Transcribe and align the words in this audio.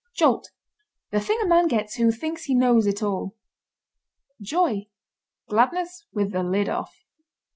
JOLT. 0.17 0.49
The 1.11 1.19
thing 1.19 1.37
a 1.43 1.47
man 1.47 1.67
gets 1.67 1.97
who 1.97 2.11
thinks 2.11 2.45
he 2.45 2.55
knows 2.55 2.87
it 2.87 3.03
all. 3.03 3.35
JOY. 4.41 4.87
Gladness 5.47 6.07
with 6.11 6.31
the 6.31 6.41
lid 6.41 6.69
off. 6.69 6.91